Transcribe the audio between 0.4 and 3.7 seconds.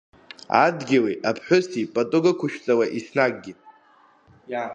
Адгьыли аԥҳәыси пату рықәшәҵала иаснагьгьы.